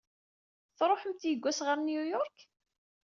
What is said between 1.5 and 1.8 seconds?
ɣer